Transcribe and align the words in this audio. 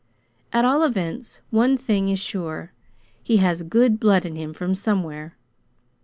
At 0.51 0.65
all 0.65 0.81
events, 0.81 1.43
one 1.51 1.77
thing 1.77 2.09
is 2.09 2.17
sure: 2.17 2.71
he 3.21 3.37
has 3.37 3.61
good 3.61 3.99
blood 3.99 4.25
in 4.25 4.35
him 4.35 4.51
from 4.51 4.73
somewhere. 4.73 5.35